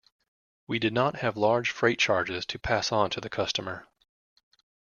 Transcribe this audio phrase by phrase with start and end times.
[0.65, 3.87] We did not have large freight charges to pass on to the customer.